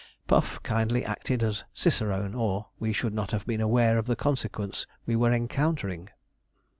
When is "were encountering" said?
5.15-6.09